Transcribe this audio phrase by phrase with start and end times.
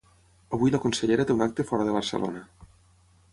[0.57, 2.43] Avui la consellera té un acte fora de Barcelona.